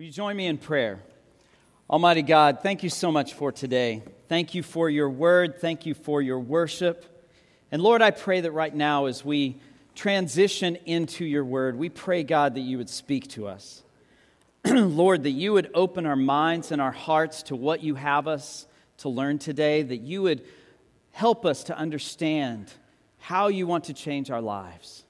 [0.00, 0.98] Will you join me in prayer?
[1.90, 4.02] Almighty God, thank you so much for today.
[4.30, 5.60] Thank you for your word.
[5.60, 7.04] Thank you for your worship.
[7.70, 9.60] And Lord, I pray that right now, as we
[9.94, 13.82] transition into your word, we pray, God, that you would speak to us.
[14.64, 18.66] Lord, that you would open our minds and our hearts to what you have us
[19.00, 20.46] to learn today, that you would
[21.10, 22.72] help us to understand
[23.18, 25.04] how you want to change our lives.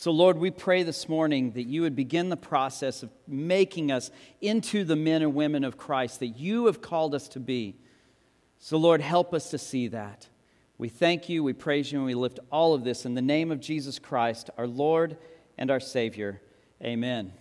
[0.00, 4.12] So, Lord, we pray this morning that you would begin the process of making us
[4.40, 7.74] into the men and women of Christ that you have called us to be.
[8.60, 10.28] So, Lord, help us to see that.
[10.78, 13.50] We thank you, we praise you, and we lift all of this in the name
[13.50, 15.16] of Jesus Christ, our Lord
[15.58, 16.40] and our Savior.
[16.80, 17.32] Amen.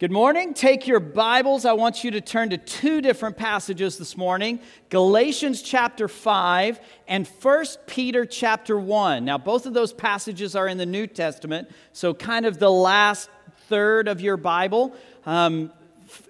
[0.00, 0.54] Good morning.
[0.54, 1.64] Take your Bibles.
[1.64, 7.26] I want you to turn to two different passages this morning Galatians chapter 5 and
[7.26, 9.24] 1 Peter chapter 1.
[9.24, 13.28] Now, both of those passages are in the New Testament, so kind of the last
[13.66, 14.94] third of your Bible.
[15.26, 15.72] Um,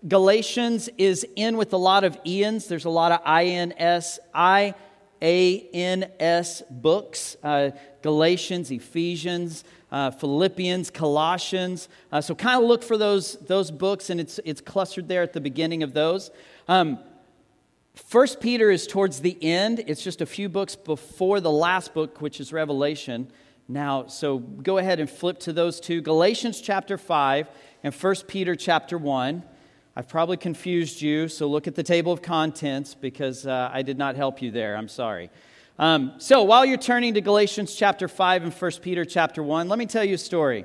[0.08, 2.68] Galatians is in with a lot of Ian's.
[2.68, 4.74] There's a lot of INS, I
[5.20, 11.88] A N S books uh, Galatians, Ephesians uh, Philippians, Colossians.
[12.12, 15.32] Uh, so kind of look for those, those books, and it's, it's clustered there at
[15.32, 16.30] the beginning of those.
[16.66, 16.98] Um,
[17.94, 19.82] First Peter is towards the end.
[19.86, 23.30] It's just a few books before the last book, which is Revelation.
[23.66, 27.48] Now, so go ahead and flip to those two Galatians chapter 5
[27.82, 29.42] and First Peter chapter 1.
[29.96, 33.98] I've probably confused you, so look at the table of contents because uh, I did
[33.98, 34.76] not help you there.
[34.76, 35.28] I'm sorry.
[35.80, 39.78] Um, so while you're turning to Galatians chapter 5 and 1 Peter chapter 1, let
[39.78, 40.64] me tell you a story.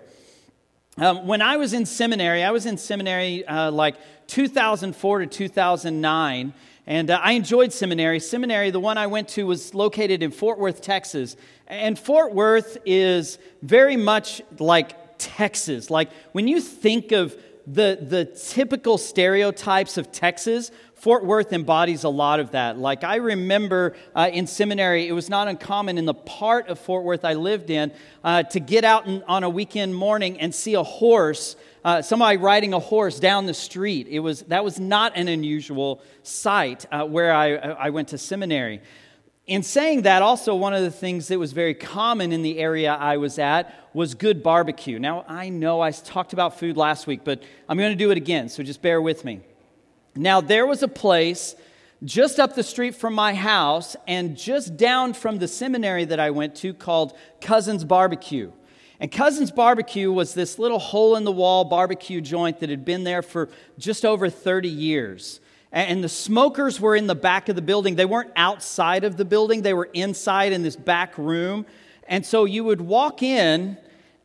[0.97, 6.53] Um, when I was in seminary, I was in seminary uh, like 2004 to 2009,
[6.87, 8.19] and uh, I enjoyed seminary.
[8.19, 11.35] Seminary, the one I went to, was located in Fort Worth, Texas.
[11.67, 15.91] And Fort Worth is very much like Texas.
[15.91, 17.35] Like when you think of
[17.67, 20.71] the, the typical stereotypes of Texas,
[21.03, 22.77] Fort Worth embodies a lot of that.
[22.77, 27.03] Like, I remember uh, in seminary, it was not uncommon in the part of Fort
[27.03, 27.91] Worth I lived in
[28.23, 32.37] uh, to get out in, on a weekend morning and see a horse, uh, somebody
[32.37, 34.07] riding a horse down the street.
[34.09, 38.79] It was, that was not an unusual sight uh, where I, I went to seminary.
[39.45, 42.93] In saying that, also one of the things that was very common in the area
[42.93, 44.99] I was at was good barbecue.
[44.99, 48.15] Now, I know I talked about food last week, but I'm going to do it
[48.15, 49.41] again, so just bear with me.
[50.15, 51.55] Now, there was a place
[52.03, 56.31] just up the street from my house and just down from the seminary that I
[56.31, 58.51] went to called Cousins Barbecue.
[58.99, 63.03] And Cousins Barbecue was this little hole in the wall barbecue joint that had been
[63.03, 65.39] there for just over 30 years.
[65.71, 67.95] And the smokers were in the back of the building.
[67.95, 71.65] They weren't outside of the building, they were inside in this back room.
[72.07, 73.77] And so you would walk in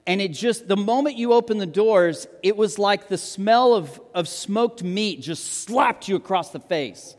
[0.09, 4.01] and it just the moment you opened the doors it was like the smell of,
[4.15, 7.15] of smoked meat just slapped you across the face.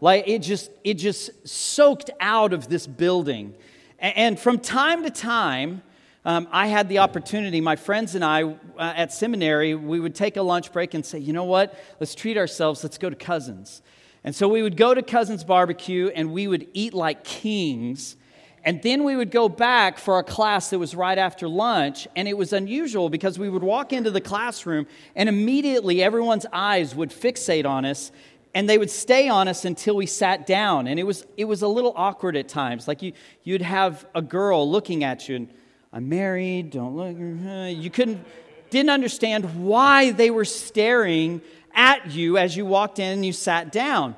[0.00, 3.54] Like it just it just soaked out of this building.
[4.00, 5.82] And, and from time to time
[6.24, 10.36] um, i had the opportunity my friends and i uh, at seminary we would take
[10.36, 11.78] a lunch break and say you know what?
[12.00, 12.82] Let's treat ourselves.
[12.82, 13.82] Let's go to cousins.
[14.24, 18.16] And so we would go to cousins barbecue and we would eat like kings
[18.64, 22.06] and then we would go back for a class that was right after lunch.
[22.14, 24.86] And it was unusual because we would walk into the classroom
[25.16, 28.12] and immediately everyone's eyes would fixate on us
[28.54, 30.86] and they would stay on us until we sat down.
[30.86, 32.86] And it was, it was a little awkward at times.
[32.86, 35.48] Like you, you'd have a girl looking at you and,
[35.94, 37.18] I'm married, don't look.
[37.18, 38.24] You couldn't,
[38.70, 41.42] didn't understand why they were staring
[41.74, 44.16] at you as you walked in and you sat down.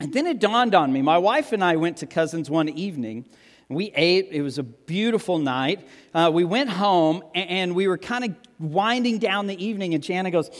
[0.00, 1.02] And then it dawned on me.
[1.02, 3.24] My wife and I went to cousins one evening
[3.68, 4.28] we ate.
[4.30, 5.86] It was a beautiful night.
[6.14, 10.02] Uh, we went home and, and we were kind of winding down the evening, and
[10.02, 10.50] Jana goes,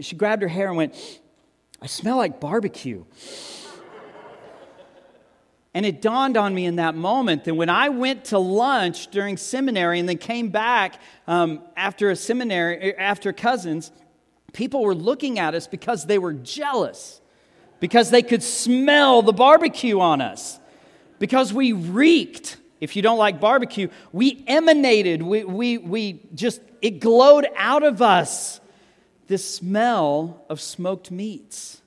[0.00, 0.94] she grabbed her hair and went,
[1.80, 3.04] I smell like barbecue.
[5.76, 9.36] And it dawned on me in that moment that when I went to lunch during
[9.36, 13.90] seminary and then came back um, after a seminary, after cousins,
[14.52, 17.20] people were looking at us because they were jealous,
[17.80, 20.60] because they could smell the barbecue on us
[21.18, 22.56] because we reeked.
[22.80, 28.02] If you don't like barbecue, we emanated, we, we, we just, it glowed out of
[28.02, 28.60] us
[29.26, 31.80] this smell of smoked meats.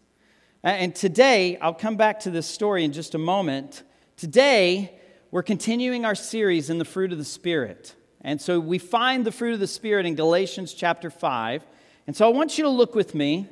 [0.64, 3.84] And today, I'll come back to this story in just a moment.
[4.18, 4.92] Today,
[5.30, 7.96] we're continuing our series in the fruit of the Spirit.
[8.22, 11.66] And so we find the fruit of the Spirit in Galatians chapter 5.
[12.08, 13.48] And so I want you to look with me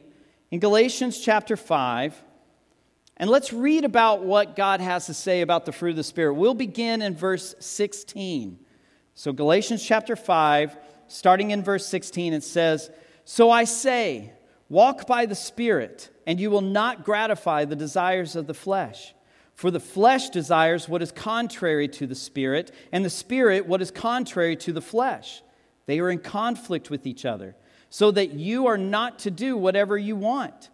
[0.51, 2.21] in Galatians chapter 5.
[3.17, 6.33] And let's read about what God has to say about the fruit of the Spirit.
[6.33, 8.59] We'll begin in verse 16.
[9.13, 10.77] So, Galatians chapter 5,
[11.07, 12.89] starting in verse 16, it says,
[13.23, 14.33] So I say,
[14.67, 19.13] Walk by the Spirit, and you will not gratify the desires of the flesh.
[19.53, 23.91] For the flesh desires what is contrary to the Spirit, and the Spirit what is
[23.91, 25.43] contrary to the flesh.
[25.85, 27.55] They are in conflict with each other,
[27.89, 30.69] so that you are not to do whatever you want.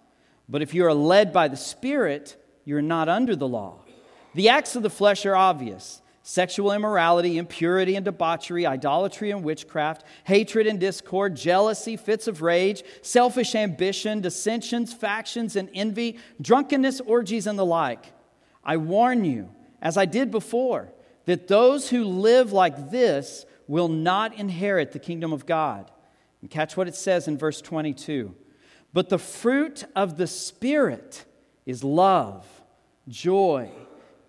[0.52, 3.80] But if you are led by the Spirit, you are not under the law.
[4.36, 10.06] The acts of the flesh are obvious sexual immorality, impurity and debauchery, idolatry and witchcraft,
[10.26, 17.48] hatred and discord, jealousy, fits of rage, selfish ambition, dissensions, factions, and envy, drunkenness, orgies,
[17.48, 18.14] and the like.
[18.64, 19.50] I warn you,
[19.82, 20.94] as I did before,
[21.26, 25.90] that those who live like this will not inherit the kingdom of God.
[26.42, 28.36] And catch what it says in verse 22.
[28.94, 31.26] But the fruit of the Spirit
[31.66, 32.46] is love,
[33.08, 33.72] joy,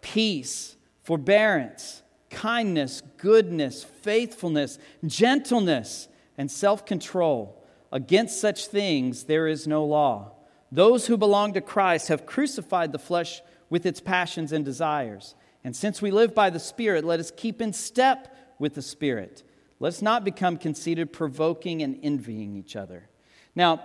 [0.01, 7.59] peace, forbearance, kindness, goodness, faithfulness, gentleness, and self control.
[7.91, 10.33] Against such things there is no law.
[10.71, 15.35] Those who belong to Christ have crucified the flesh with its passions and desires.
[15.65, 19.43] And since we live by the Spirit, let us keep in step with the Spirit.
[19.81, 23.09] Let's not become conceited, provoking, and envying each other.
[23.55, 23.85] Now,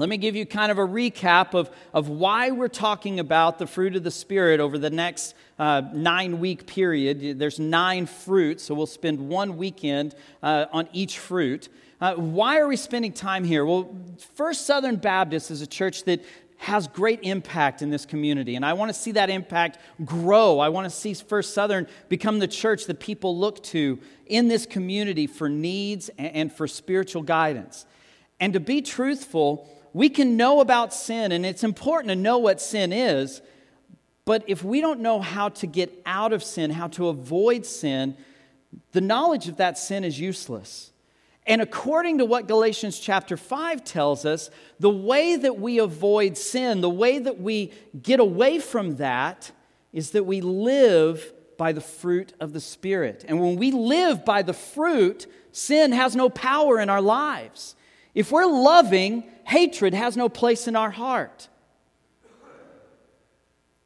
[0.00, 3.66] let me give you kind of a recap of, of why we're talking about the
[3.66, 7.38] fruit of the Spirit over the next uh, nine week period.
[7.38, 11.68] There's nine fruits, so we'll spend one weekend uh, on each fruit.
[12.00, 13.66] Uh, why are we spending time here?
[13.66, 13.94] Well,
[14.36, 16.24] First Southern Baptist is a church that
[16.56, 20.60] has great impact in this community, and I want to see that impact grow.
[20.60, 24.64] I want to see First Southern become the church that people look to in this
[24.64, 27.84] community for needs and for spiritual guidance.
[28.40, 32.60] And to be truthful, we can know about sin, and it's important to know what
[32.60, 33.42] sin is,
[34.24, 38.16] but if we don't know how to get out of sin, how to avoid sin,
[38.92, 40.92] the knowledge of that sin is useless.
[41.46, 46.80] And according to what Galatians chapter 5 tells us, the way that we avoid sin,
[46.80, 49.50] the way that we get away from that,
[49.92, 53.24] is that we live by the fruit of the Spirit.
[53.26, 57.74] And when we live by the fruit, sin has no power in our lives.
[58.14, 61.48] If we're loving, hatred has no place in our heart.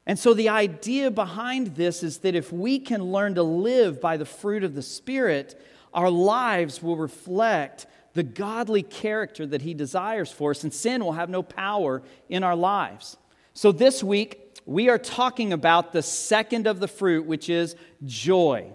[0.06, 4.16] And so, the idea behind this is that if we can learn to live by
[4.18, 5.58] the fruit of the Spirit,
[5.94, 11.12] our lives will reflect the godly character that He desires for us, and sin will
[11.12, 13.16] have no power in our lives.
[13.54, 17.74] So, this week, we are talking about the second of the fruit, which is
[18.04, 18.72] joy.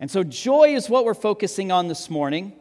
[0.00, 2.54] And so, joy is what we're focusing on this morning.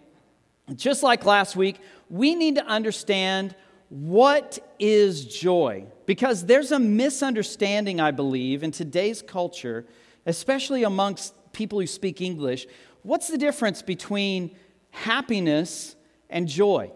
[0.73, 1.79] Just like last week,
[2.09, 3.55] we need to understand
[3.89, 5.85] what is joy?
[6.05, 9.85] Because there's a misunderstanding, I believe, in today's culture,
[10.25, 12.65] especially amongst people who speak English.
[13.03, 14.55] What's the difference between
[14.89, 15.95] happiness
[16.29, 16.91] and joy?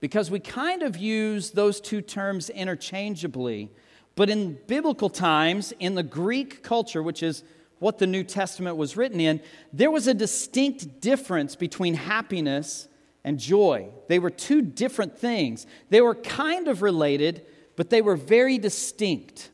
[0.00, 3.70] Because we kind of use those two terms interchangeably.
[4.14, 7.42] But in biblical times, in the Greek culture, which is
[7.80, 9.40] what the New Testament was written in,
[9.72, 12.87] there was a distinct difference between happiness
[13.24, 13.88] and joy.
[14.08, 15.66] They were two different things.
[15.90, 17.44] They were kind of related,
[17.76, 19.50] but they were very distinct.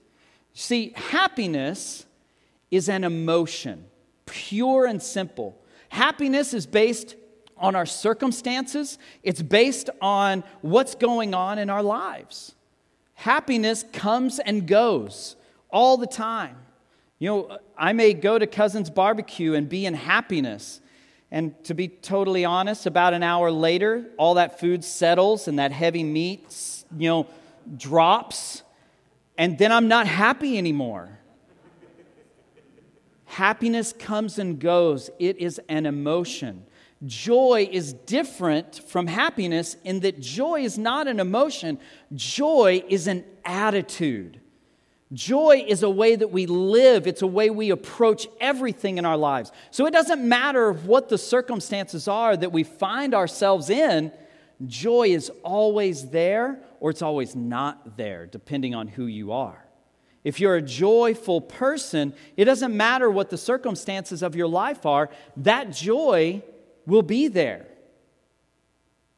[0.53, 2.07] See, happiness
[2.71, 3.87] is an emotion,
[4.27, 5.61] pure and simple.
[5.89, 7.17] Happiness is based
[7.57, 12.55] on our circumstances, it's based on what's going on in our lives.
[13.15, 15.37] Happiness comes and goes
[15.71, 16.57] all the time.
[17.19, 20.81] You know, I may go to cousin's barbecue and be in happiness
[21.35, 25.73] and to be totally honest, about an hour later, all that food settles and that
[25.73, 27.27] heavy meat, you know,
[27.77, 28.63] drops,
[29.37, 31.19] and then I'm not happy anymore.
[33.25, 36.67] Happiness comes and goes, it is an emotion.
[37.05, 41.81] Joy is different from happiness in that joy is not an emotion,
[42.15, 44.41] joy is an attitude.
[45.15, 49.17] Joy is a way that we live, it's a way we approach everything in our
[49.17, 49.53] lives.
[49.71, 54.13] So it doesn't matter what the circumstances are that we find ourselves in,
[54.67, 59.65] joy is always there or it's always not there, depending on who you are.
[60.25, 65.11] If you're a joyful person, it doesn't matter what the circumstances of your life are,
[65.37, 66.43] that joy
[66.87, 67.67] will be there.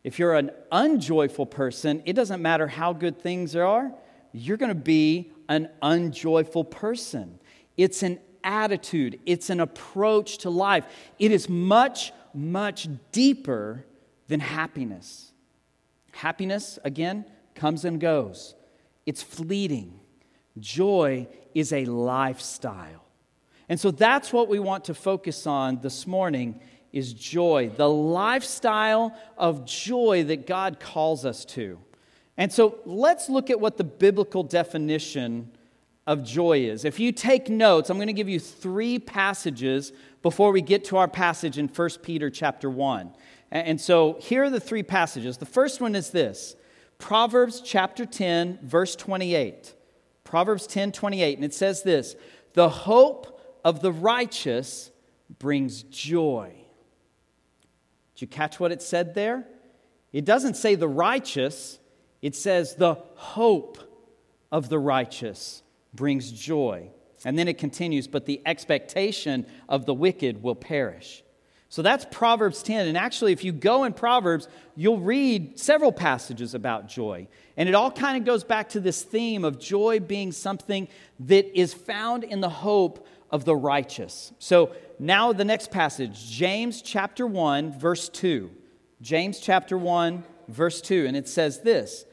[0.05, 3.93] If you're an unjoyful person, it doesn't matter how good things are,
[4.33, 7.39] you're going to be an unjoyful person.
[7.77, 10.85] It's an attitude, it's an approach to life.
[11.19, 13.85] It is much, much deeper
[14.29, 15.33] than happiness.
[16.13, 18.55] Happiness, again, comes and goes,
[19.05, 20.01] it's fleeting.
[20.59, 23.05] Joy is a lifestyle.
[23.69, 26.61] And so that's what we want to focus on this morning
[26.93, 31.79] is joy, the lifestyle of joy that God calls us to.
[32.37, 35.51] And so let's look at what the biblical definition
[36.07, 36.85] of joy is.
[36.85, 40.97] If you take notes, I'm going to give you three passages before we get to
[40.99, 43.13] our passage in 1 Peter chapter 1.
[43.51, 45.39] And so here are the three passages.
[45.39, 46.57] The first one is this
[46.99, 49.75] Proverbs chapter 10, verse 28.
[50.25, 51.39] Proverbs 10, 28.
[51.39, 52.17] And it says this
[52.55, 54.91] The hope of the righteous
[55.39, 56.53] brings joy.
[58.15, 59.47] Did you catch what it said there?
[60.13, 61.79] It doesn't say the righteous,
[62.27, 63.79] it says the hope
[64.51, 65.63] of the righteous
[65.95, 66.91] brings joy.
[67.25, 71.23] And then it continues, but the expectation of the wicked will perish.
[71.69, 72.89] So that's Proverbs 10.
[72.89, 77.29] And actually, if you go in Proverbs, you'll read several passages about joy.
[77.57, 80.89] And it all kind of goes back to this theme of joy being something
[81.21, 84.33] that is found in the hope of the righteous.
[84.41, 88.51] So now the next passage, James chapter 1, verse 2.
[89.01, 91.07] James chapter 1, verse 2.
[91.07, 92.05] And it says this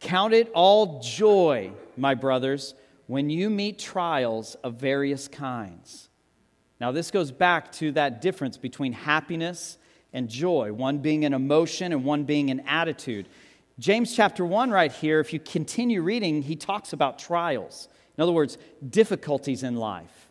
[0.00, 2.74] Count it all joy, my brothers,
[3.06, 6.08] when you meet trials of various kinds.
[6.80, 9.78] Now, this goes back to that difference between happiness
[10.12, 13.28] and joy, one being an emotion and one being an attitude.
[13.78, 17.88] James chapter 1, right here, if you continue reading, he talks about trials.
[18.16, 18.56] In other words,
[18.88, 20.28] difficulties in life,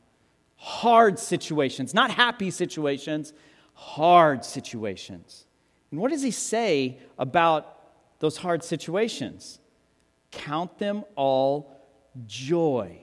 [0.57, 3.33] hard situations, not happy situations,
[3.73, 5.45] hard situations.
[5.91, 7.74] And what does he say about
[8.19, 9.59] those hard situations?
[10.31, 11.75] Count them all
[12.25, 12.99] joy.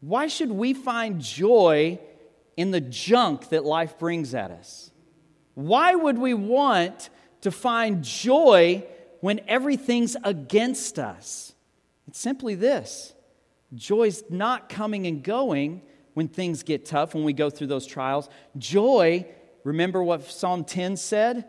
[0.00, 2.00] Why should we find joy
[2.56, 4.90] in the junk that life brings at us?
[5.54, 7.10] Why would we want
[7.42, 8.84] to find joy
[9.20, 11.54] when everything's against us?
[12.08, 13.14] It's simply this
[13.74, 15.82] joy's not coming and going
[16.14, 18.28] when things get tough, when we go through those trials.
[18.58, 19.26] Joy,
[19.64, 21.46] remember what Psalm 10 said?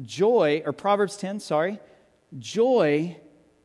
[0.00, 1.78] Joy, or Proverbs 10, sorry,
[2.38, 3.16] joy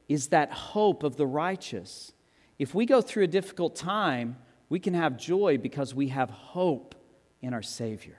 [0.07, 2.13] is that hope of the righteous.
[2.59, 4.37] If we go through a difficult time,
[4.69, 6.95] we can have joy because we have hope
[7.41, 8.17] in our Savior.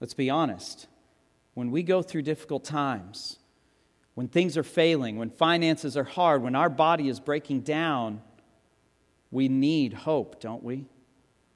[0.00, 0.86] Let's be honest.
[1.54, 3.38] When we go through difficult times,
[4.14, 8.22] when things are failing, when finances are hard, when our body is breaking down,
[9.30, 10.86] we need hope, don't we?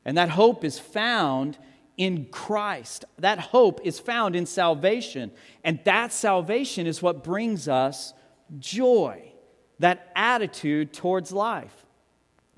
[0.05, 1.59] And that hope is found
[1.97, 3.05] in Christ.
[3.19, 5.31] That hope is found in salvation.
[5.63, 8.13] And that salvation is what brings us
[8.59, 9.33] joy,
[9.79, 11.85] that attitude towards life.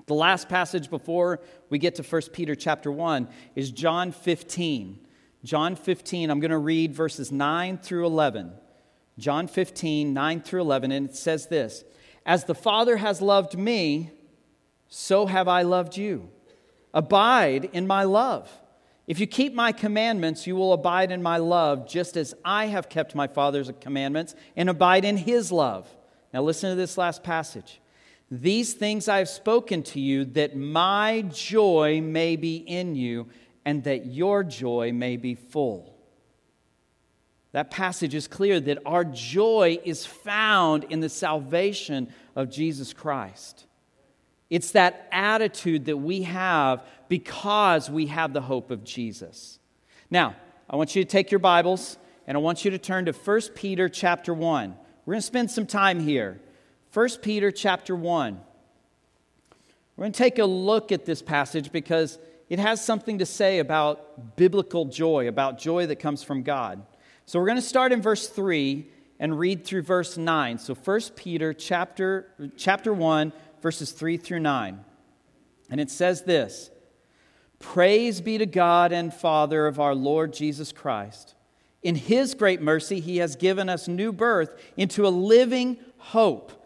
[0.07, 4.99] The last passage before we get to 1 Peter chapter 1 is John 15.
[5.43, 8.53] John 15, I'm going to read verses 9 through 11.
[9.19, 11.83] John 15, 9 through 11, and it says this
[12.25, 14.11] As the Father has loved me,
[14.87, 16.29] so have I loved you.
[16.93, 18.49] Abide in my love.
[19.07, 22.89] If you keep my commandments, you will abide in my love, just as I have
[22.89, 25.87] kept my Father's commandments and abide in his love.
[26.33, 27.79] Now, listen to this last passage.
[28.29, 33.27] These things I have spoken to you, that my joy may be in you,
[33.63, 35.97] and that your joy may be full.
[37.53, 43.66] That passage is clear that our joy is found in the salvation of Jesus Christ.
[44.49, 49.59] It's that attitude that we have because we have the hope of Jesus.
[50.09, 50.35] Now,
[50.69, 53.41] I want you to take your Bibles and I want you to turn to 1
[53.55, 54.75] Peter chapter 1.
[55.05, 56.39] We're going to spend some time here.
[56.93, 58.39] 1 Peter chapter 1.
[59.95, 63.59] We're going to take a look at this passage because it has something to say
[63.59, 66.85] about biblical joy, about joy that comes from God.
[67.25, 68.87] So we're going to start in verse 3
[69.19, 70.57] and read through verse 9.
[70.59, 74.83] So 1 Peter chapter, chapter 1, verses 3 through 9.
[75.69, 76.69] And it says this
[77.59, 81.35] Praise be to God and Father of our Lord Jesus Christ.
[81.83, 86.57] In his great mercy, he has given us new birth into a living hope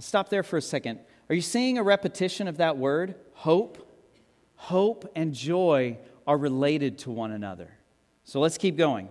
[0.00, 1.00] stop there for a second.
[1.28, 3.14] Are you seeing a repetition of that word?
[3.34, 3.84] Hope?
[4.56, 7.70] Hope and joy are related to one another.
[8.24, 9.08] So let's keep going.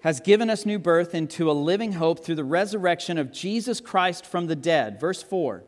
[0.00, 4.24] Has given us new birth into a living hope through the resurrection of Jesus Christ
[4.24, 4.98] from the dead.
[4.98, 5.62] Verse 4.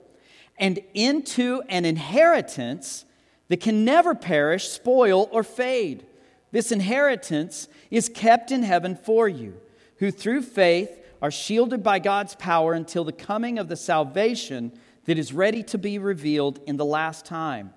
[0.59, 3.05] And into an inheritance
[3.49, 6.07] that can never perish, spoil, or fade.
[6.51, 9.55] This inheritance is kept in heaven for you,
[9.97, 14.73] who through faith are shielded by God's power until the coming of the salvation
[15.05, 17.73] that is ready to be revealed in the last time.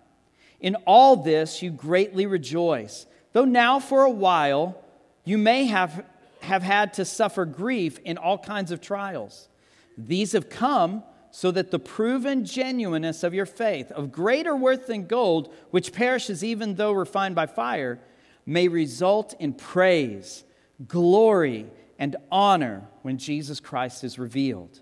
[0.60, 4.82] In all this you greatly rejoice, though now for a while
[5.24, 6.06] you may have,
[6.42, 9.50] have had to suffer grief in all kinds of trials.
[9.98, 15.06] These have come so that the proven genuineness of your faith, of greater worth than
[15.06, 18.00] gold, which perishes even though refined by fire,
[18.46, 20.44] may result in praise,
[20.88, 21.66] glory,
[22.00, 24.80] and honor when Jesus Christ is revealed.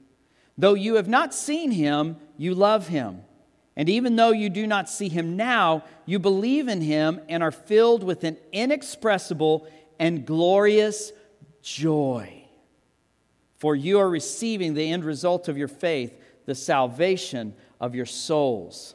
[0.57, 3.21] Though you have not seen him, you love him.
[3.75, 7.51] And even though you do not see him now, you believe in him and are
[7.51, 9.67] filled with an inexpressible
[9.99, 11.11] and glorious
[11.63, 12.43] joy.
[13.55, 16.13] For you are receiving the end result of your faith,
[16.45, 18.93] the salvation of your souls.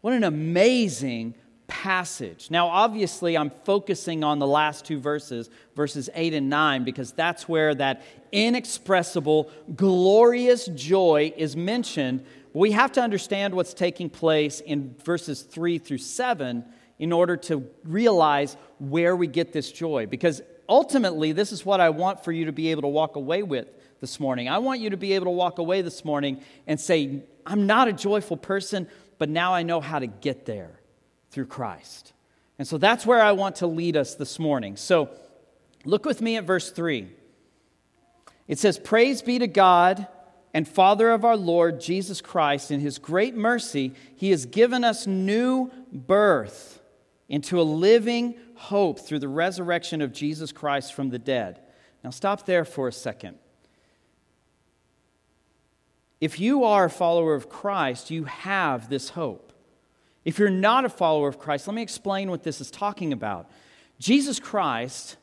[0.00, 1.34] What an amazing
[1.66, 2.50] passage.
[2.50, 7.48] Now, obviously, I'm focusing on the last two verses, verses 8 and 9, because that's
[7.48, 12.24] where that inexpressible, glorious joy is mentioned.
[12.52, 16.64] We have to understand what's taking place in verses 3 through 7
[16.98, 20.06] in order to realize where we get this joy.
[20.06, 23.42] Because ultimately, this is what I want for you to be able to walk away
[23.42, 23.68] with
[24.00, 24.48] this morning.
[24.48, 27.88] I want you to be able to walk away this morning and say, I'm not
[27.88, 30.80] a joyful person, but now I know how to get there
[31.30, 32.12] through Christ.
[32.58, 34.76] And so that's where I want to lead us this morning.
[34.76, 35.10] So
[35.84, 37.08] look with me at verse 3.
[38.46, 40.06] It says, Praise be to God
[40.52, 42.70] and Father of our Lord Jesus Christ.
[42.70, 46.80] In his great mercy, he has given us new birth
[47.28, 51.60] into a living hope through the resurrection of Jesus Christ from the dead.
[52.02, 53.38] Now, stop there for a second.
[56.20, 59.52] If you are a follower of Christ, you have this hope.
[60.24, 63.50] If you're not a follower of Christ, let me explain what this is talking about.
[63.98, 65.16] Jesus Christ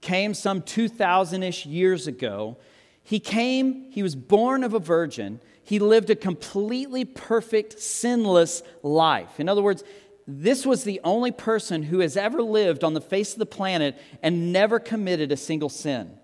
[0.00, 2.56] came some 2,000 ish years ago.
[3.02, 5.40] He came, he was born of a virgin.
[5.62, 9.38] He lived a completely perfect, sinless life.
[9.38, 9.84] In other words,
[10.30, 13.98] this was the only person who has ever lived on the face of the planet
[14.22, 16.18] and never committed a single sin.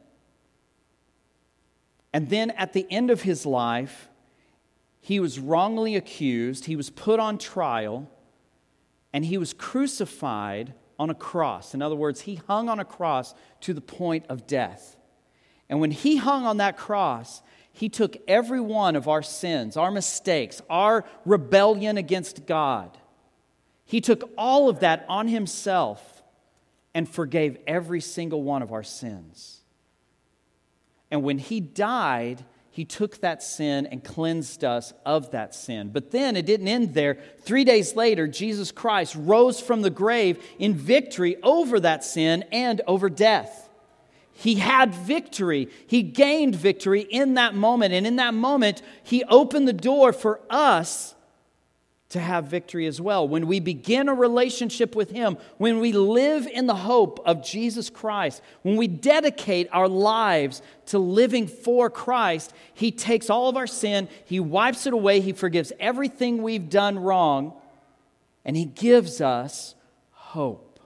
[2.12, 4.10] And then at the end of his life,
[5.00, 8.10] he was wrongly accused, he was put on trial,
[9.14, 11.72] and he was crucified on a cross.
[11.72, 14.96] In other words, he hung on a cross to the point of death.
[15.70, 17.42] And when he hung on that cross,
[17.72, 22.98] he took every one of our sins, our mistakes, our rebellion against God.
[23.84, 26.22] He took all of that on himself
[26.94, 29.60] and forgave every single one of our sins.
[31.10, 35.90] And when he died, he took that sin and cleansed us of that sin.
[35.92, 37.18] But then it didn't end there.
[37.42, 42.80] Three days later, Jesus Christ rose from the grave in victory over that sin and
[42.86, 43.68] over death.
[44.32, 45.68] He had victory.
[45.86, 47.94] He gained victory in that moment.
[47.94, 51.13] And in that moment, he opened the door for us
[52.10, 53.26] to have victory as well.
[53.26, 57.90] When we begin a relationship with Him, when we live in the hope of Jesus
[57.90, 63.66] Christ, when we dedicate our lives to living for Christ, He takes all of our
[63.66, 67.54] sin, He wipes it away, He forgives everything we've done wrong,
[68.44, 69.74] and He gives us
[70.12, 70.78] hope.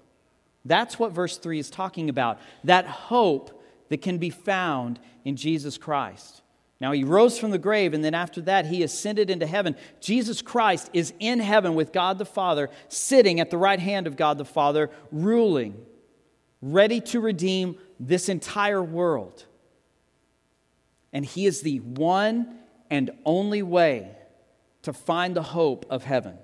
[0.65, 5.79] That's what verse 3 is talking about that hope that can be found in Jesus
[5.79, 6.43] Christ.
[6.81, 9.75] Now, he rose from the grave, and then after that, he ascended into heaven.
[10.01, 14.17] Jesus Christ is in heaven with God the Father, sitting at the right hand of
[14.17, 15.85] God the Father, ruling,
[16.63, 19.45] ready to redeem this entire world.
[21.13, 22.59] And he is the one
[22.91, 24.13] and only way
[24.83, 26.39] to find the hope of heaven.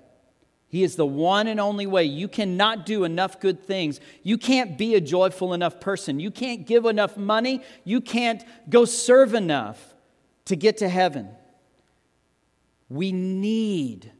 [0.67, 2.03] He is the one and only way.
[2.03, 4.01] You cannot do enough good things.
[4.21, 6.19] You can't be a joyful enough person.
[6.19, 7.61] You can't give enough money.
[7.85, 9.94] You can't go serve enough
[10.45, 11.29] to get to heaven.
[12.89, 14.11] We need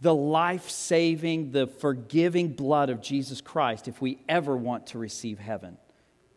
[0.00, 5.38] the life saving, the forgiving blood of Jesus Christ if we ever want to receive
[5.38, 5.78] heaven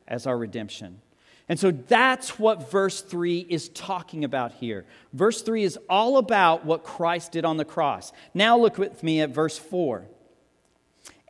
[0.08, 1.02] as our redemption.
[1.50, 4.86] And so that's what verse 3 is talking about here.
[5.14, 8.12] Verse 3 is all about what Christ did on the cross.
[8.34, 10.06] Now look with me at verse 4.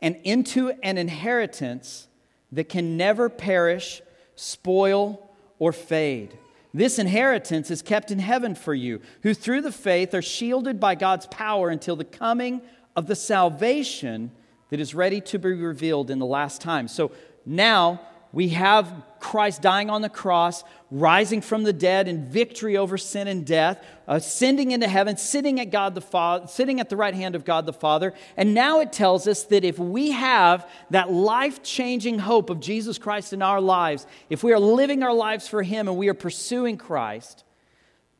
[0.00, 2.08] And into an inheritance
[2.52, 4.02] that can never perish,
[4.34, 6.38] spoil, or fade
[6.78, 10.94] this inheritance is kept in heaven for you, who through the faith are shielded by
[10.94, 12.60] God's power until the coming
[12.94, 14.30] of the salvation
[14.70, 16.88] that is ready to be revealed in the last time.
[16.88, 17.12] So
[17.44, 18.00] now
[18.32, 23.28] we have Christ dying on the cross, rising from the dead in victory over sin
[23.28, 27.14] and death, uh, ascending into heaven, sitting at God the Father, sitting at the right
[27.14, 28.12] hand of God the Father.
[28.36, 33.32] And now it tells us that if we have that life-changing hope of Jesus Christ
[33.32, 36.76] in our lives, if we are living our lives for him and we are pursuing
[36.76, 37.42] Christ,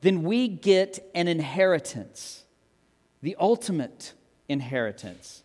[0.01, 2.45] then we get an inheritance,
[3.23, 4.15] the ultimate
[4.49, 5.43] inheritance.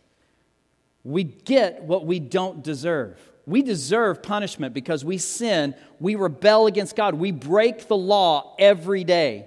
[1.04, 3.18] We get what we don't deserve.
[3.46, 9.04] We deserve punishment because we sin, we rebel against God, we break the law every
[9.04, 9.46] day.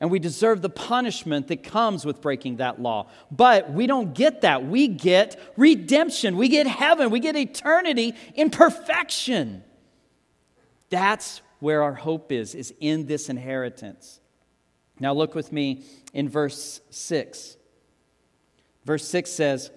[0.00, 3.08] And we deserve the punishment that comes with breaking that law.
[3.30, 4.66] But we don't get that.
[4.66, 6.36] We get redemption.
[6.36, 7.10] We get heaven.
[7.10, 9.62] We get eternity in perfection.
[10.90, 14.18] That's where our hope is, is in this inheritance.
[14.98, 17.56] Now, look with me in verse 6.
[18.84, 19.70] Verse 6 says,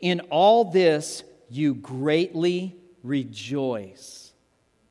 [0.00, 4.32] In all this you greatly rejoice.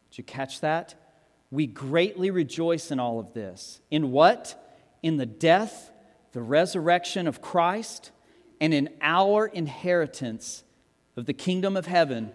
[0.09, 0.95] Did you catch that?
[1.49, 3.81] We greatly rejoice in all of this.
[3.89, 4.57] In what?
[5.03, 5.91] In the death,
[6.31, 8.11] the resurrection of Christ,
[8.59, 10.63] and in our inheritance
[11.17, 12.31] of the kingdom of heaven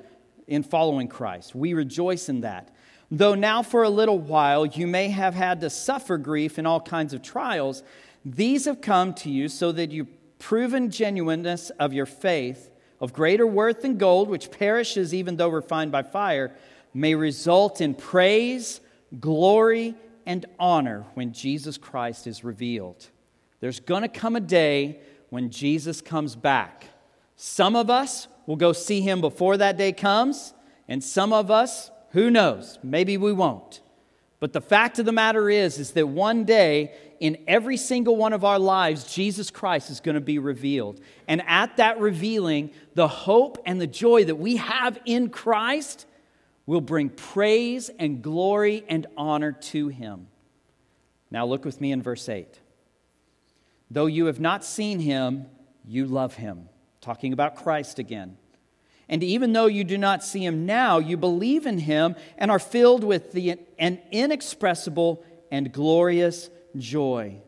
[0.47, 1.55] in following Christ.
[1.55, 2.75] We rejoice in that.
[3.11, 6.81] Though now for a little while you may have had to suffer grief in all
[6.81, 7.83] kinds of trials,
[8.25, 10.09] these have come to you so that you
[10.39, 15.93] proven genuineness of your faith, of greater worth than gold, which perishes even though refined
[15.93, 16.55] by fire,
[16.95, 18.81] may result in praise,
[19.21, 23.09] glory, and honor when Jesus Christ is revealed.
[23.61, 26.87] There's going to come a day when Jesus comes back.
[27.37, 30.55] Some of us will go see him before that day comes,
[30.89, 32.79] and some of us who knows?
[32.83, 33.83] Maybe we won't.
[34.41, 38.33] But the fact of the matter is is that one day in every single one
[38.33, 41.01] of our lives Jesus Christ is going to be revealed.
[41.29, 46.07] And at that revealing, the hope and the joy that we have in Christ
[46.67, 50.27] will bring praise and glory and honor to him.
[51.31, 52.61] Now look with me in verse 8.
[53.91, 55.47] Though you have not seen him,
[55.85, 56.69] you love him.
[57.01, 58.37] Talking about Christ again.
[59.09, 62.59] And even though you do not see him now, you believe in him and are
[62.59, 66.51] filled with the, an inexpressible and glorious
[66.81, 67.41] joy.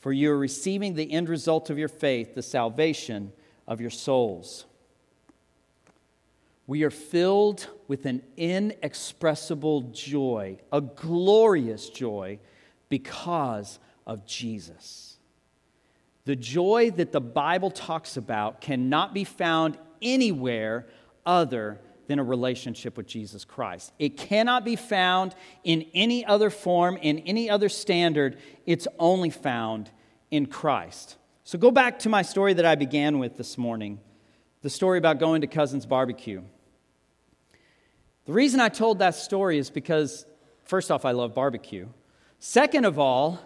[0.00, 3.32] For you are receiving the end result of your faith, the salvation
[3.68, 4.66] of your souls.
[6.66, 12.38] We are filled with an inexpressible joy, a glorious joy,
[12.88, 15.18] because of Jesus.
[16.24, 20.86] The joy that the Bible talks about cannot be found anywhere
[21.26, 21.80] other
[22.12, 23.90] than a relationship with Jesus Christ.
[23.98, 28.38] It cannot be found in any other form, in any other standard.
[28.66, 29.90] It's only found
[30.30, 31.16] in Christ.
[31.44, 33.98] So go back to my story that I began with this morning
[34.60, 36.42] the story about going to Cousin's barbecue.
[38.26, 40.26] The reason I told that story is because,
[40.64, 41.88] first off, I love barbecue.
[42.38, 43.40] Second of all,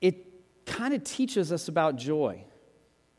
[0.00, 0.26] it
[0.64, 2.44] kind of teaches us about joy.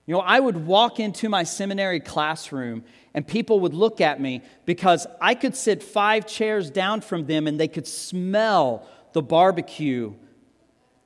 [0.10, 4.41] You know, I would walk into my seminary classroom and people would look at me
[4.65, 10.15] because I could sit five chairs down from them and they could smell the barbecue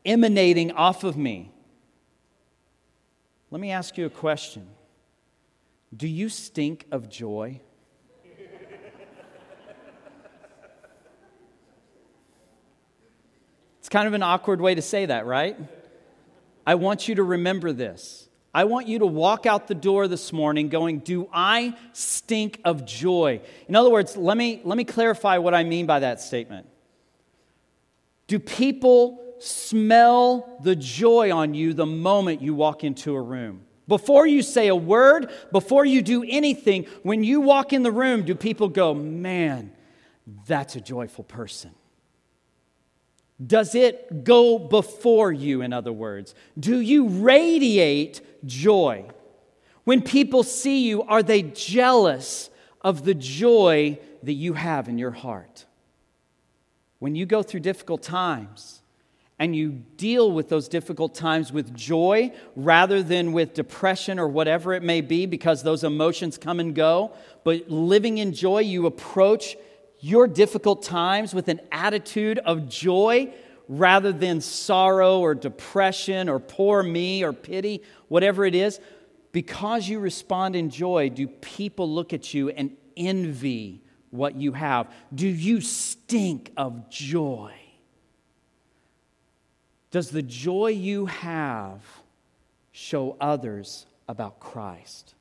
[0.06, 1.52] emanating off of me.
[3.52, 4.70] Let me ask you a question
[5.94, 7.60] Do you stink of joy?
[13.80, 15.58] it's kind of an awkward way to say that, right?
[16.66, 18.30] I want you to remember this.
[18.54, 22.86] I want you to walk out the door this morning going, Do I stink of
[22.86, 23.42] joy?
[23.68, 26.68] In other words, let me, let me clarify what I mean by that statement.
[28.28, 33.66] Do people smell the joy on you the moment you walk into a room?
[33.88, 38.24] Before you say a word, before you do anything, when you walk in the room,
[38.24, 39.72] do people go, Man,
[40.46, 41.72] that's a joyful person?
[43.46, 46.36] Does it go before you, in other words?
[46.60, 49.06] Do you radiate joy?
[49.84, 52.50] When people see you, are they jealous
[52.82, 55.66] of the joy that you have in your heart?
[57.00, 58.82] When you go through difficult times
[59.40, 64.74] and you deal with those difficult times with joy rather than with depression or whatever
[64.74, 67.12] it may be, because those emotions come and go,
[67.44, 69.58] but living in joy, you approach
[70.04, 73.34] your difficult times with an attitude of joy
[73.70, 78.82] rather than sorrow or depression or poor me or pity, whatever it is,
[79.32, 84.92] because you respond in joy, do people look at you and envy what you have?
[85.16, 87.54] Do you stink of joy?
[89.90, 91.82] Does the joy you have
[92.74, 95.16] show others about Christ?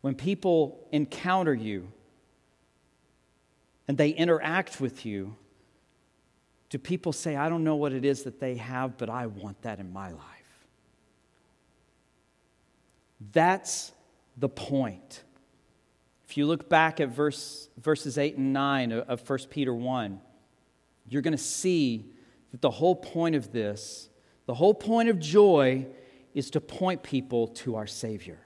[0.00, 1.92] When people encounter you,
[3.88, 5.34] and they interact with you,
[6.68, 9.62] do people say, I don't know what it is that they have, but I want
[9.62, 10.22] that in my life?
[13.32, 13.92] That's
[14.36, 15.24] the point.
[16.28, 20.20] If you look back at verse, verses 8 and 9 of 1 Peter 1,
[21.08, 22.12] you're going to see
[22.50, 24.10] that the whole point of this,
[24.44, 25.86] the whole point of joy,
[26.34, 28.38] is to point people to our Savior.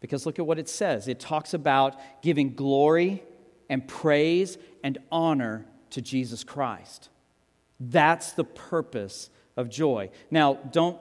[0.00, 3.22] Because look at what it says it talks about giving glory
[3.68, 7.08] and praise and honor to Jesus Christ.
[7.80, 10.10] That's the purpose of joy.
[10.30, 10.98] Now, don't,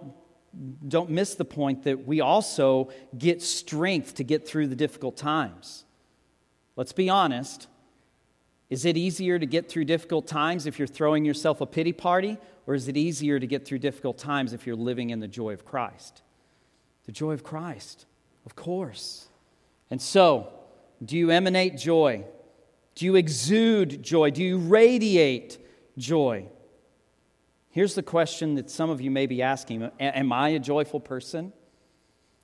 [0.87, 5.85] don't miss the point that we also get strength to get through the difficult times.
[6.75, 7.67] Let's be honest.
[8.69, 12.37] Is it easier to get through difficult times if you're throwing yourself a pity party?
[12.67, 15.53] Or is it easier to get through difficult times if you're living in the joy
[15.53, 16.23] of Christ?
[17.05, 18.05] The joy of Christ,
[18.45, 19.27] of course.
[19.91, 20.51] And so,
[21.03, 22.25] do you emanate joy?
[22.95, 24.31] Do you exude joy?
[24.31, 25.57] Do you radiate
[25.97, 26.47] joy?
[27.69, 31.51] Here's the question that some of you may be asking Am I a joyful person?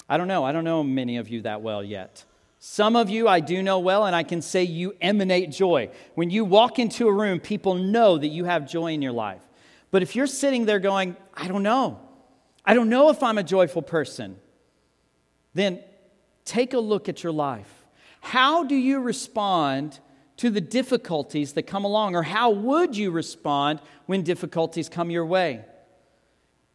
[0.09, 0.43] I don't know.
[0.43, 2.25] I don't know many of you that well yet.
[2.59, 5.89] Some of you I do know well, and I can say you emanate joy.
[6.15, 9.41] When you walk into a room, people know that you have joy in your life.
[9.89, 11.99] But if you're sitting there going, I don't know,
[12.65, 14.37] I don't know if I'm a joyful person,
[15.53, 15.79] then
[16.45, 17.73] take a look at your life.
[18.19, 19.99] How do you respond
[20.41, 22.15] to the difficulties that come along?
[22.15, 25.63] Or how would you respond when difficulties come your way?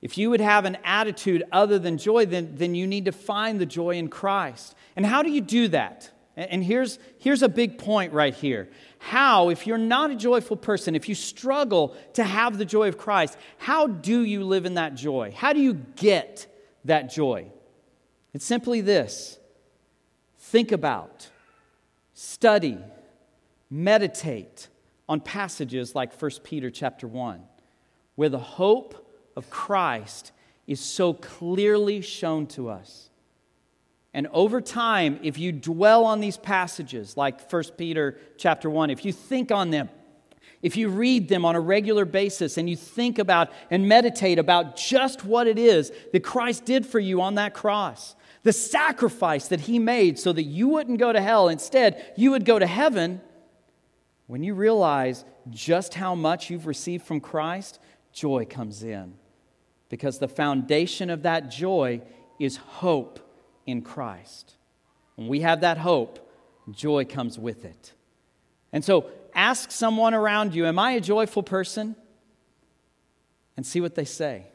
[0.01, 3.61] If you would have an attitude other than joy, then, then you need to find
[3.61, 4.77] the joy in Christ.
[4.95, 6.13] And how do you do that?
[6.37, 8.69] And here's, here's a big point right here.
[9.01, 12.97] How, if you're not a joyful person, if you struggle to have the joy of
[12.97, 15.35] Christ, how do you live in that joy?
[15.35, 16.47] How do you get
[16.85, 17.47] that joy?
[18.33, 19.41] It's simply this
[20.39, 21.31] think about,
[22.15, 22.79] study,
[23.71, 24.69] meditate
[25.09, 27.43] on passages like 1 Peter chapter 1,
[28.15, 30.33] where the hope of Christ
[30.67, 33.11] is so clearly shown to us.
[34.13, 39.05] And over time, if you dwell on these passages like 1 Peter chapter 1, if
[39.05, 39.91] you think on them,
[40.63, 44.77] if you read them on a regular basis and you think about and meditate about
[44.77, 49.61] just what it is that Christ did for you on that cross, the sacrifice that
[49.61, 53.21] he made so that you wouldn't go to hell, instead, you would go to heaven,
[54.27, 57.79] when you realize just how much you've received from Christ,
[58.13, 59.15] joy comes in.
[59.89, 62.03] Because the foundation of that joy
[62.41, 63.21] is hope
[63.67, 64.57] in Christ.
[65.15, 66.29] When we have that hope,
[66.71, 67.93] joy comes with it.
[68.73, 71.95] And so ask someone around you, Am I a joyful person?
[73.57, 74.47] And see what they say.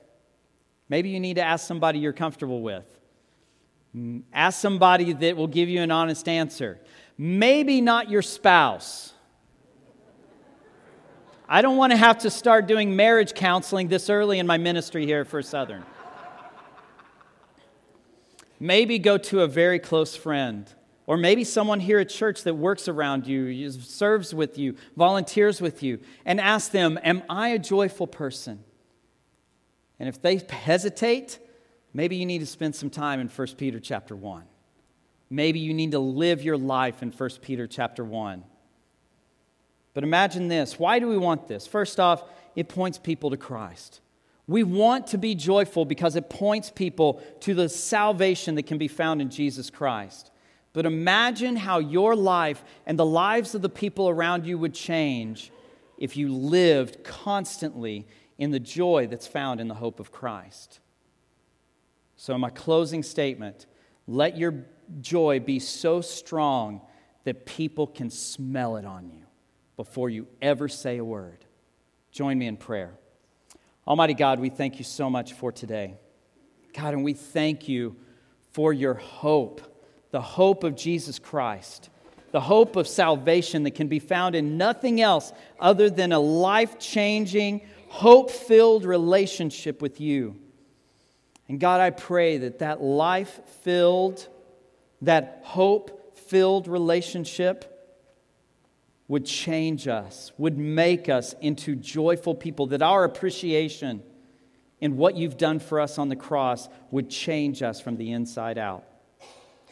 [0.89, 2.85] Maybe you need to ask somebody you're comfortable with.
[3.95, 6.79] Mm, ask somebody that will give you an honest answer.
[7.17, 9.10] Maybe not your spouse.
[11.53, 15.05] I don't want to have to start doing marriage counseling this early in my ministry
[15.05, 15.83] here First Southern.
[18.57, 20.73] Maybe go to a very close friend,
[21.07, 25.83] or maybe someone here at church that works around you, serves with you, volunteers with
[25.83, 28.63] you, and ask them, Am I a joyful person?
[29.99, 31.37] And if they hesitate,
[31.93, 34.45] maybe you need to spend some time in 1 Peter chapter 1.
[35.29, 38.45] Maybe you need to live your life in 1 Peter chapter 1.
[39.93, 40.79] But imagine this.
[40.79, 41.67] Why do we want this?
[41.67, 42.23] First off,
[42.55, 44.01] it points people to Christ.
[44.47, 48.87] We want to be joyful because it points people to the salvation that can be
[48.87, 50.31] found in Jesus Christ.
[50.73, 55.51] But imagine how your life and the lives of the people around you would change
[55.97, 60.79] if you lived constantly in the joy that's found in the hope of Christ.
[62.15, 63.65] So, in my closing statement
[64.07, 64.65] let your
[64.99, 66.81] joy be so strong
[67.23, 69.20] that people can smell it on you
[69.81, 71.43] before you ever say a word.
[72.11, 72.91] Join me in prayer.
[73.87, 75.95] Almighty God, we thank you so much for today.
[76.75, 77.95] God, and we thank you
[78.51, 79.59] for your hope,
[80.11, 81.89] the hope of Jesus Christ,
[82.29, 86.77] the hope of salvation that can be found in nothing else other than a life
[86.77, 90.35] changing, hope filled relationship with you.
[91.47, 94.27] And God, I pray that that life filled,
[95.01, 97.70] that hope filled relationship
[99.11, 104.01] would change us, would make us into joyful people, that our appreciation
[104.79, 108.57] in what you've done for us on the cross would change us from the inside
[108.57, 108.85] out.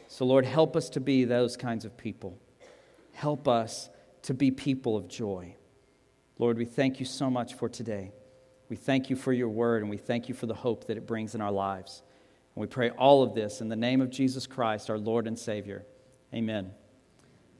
[0.09, 2.37] So, Lord, help us to be those kinds of people.
[3.13, 3.89] Help us
[4.23, 5.55] to be people of joy.
[6.37, 8.11] Lord, we thank you so much for today.
[8.67, 11.07] We thank you for your word, and we thank you for the hope that it
[11.07, 12.03] brings in our lives.
[12.55, 15.39] And we pray all of this in the name of Jesus Christ, our Lord and
[15.39, 15.85] Savior.
[16.33, 16.71] Amen.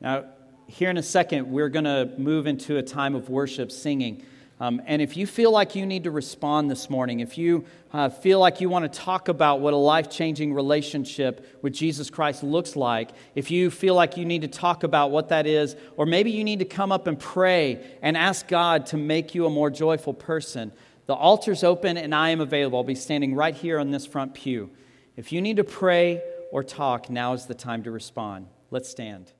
[0.01, 0.25] Now,
[0.69, 4.23] here in a second, we're going to move into a time of worship, singing.
[4.59, 8.09] Um, and if you feel like you need to respond this morning, if you uh,
[8.09, 12.43] feel like you want to talk about what a life changing relationship with Jesus Christ
[12.43, 16.05] looks like, if you feel like you need to talk about what that is, or
[16.05, 19.49] maybe you need to come up and pray and ask God to make you a
[19.49, 20.71] more joyful person,
[21.07, 22.77] the altar's open and I am available.
[22.77, 24.69] I'll be standing right here on this front pew.
[25.15, 28.47] If you need to pray or talk, now is the time to respond.
[28.69, 29.31] Let's stand.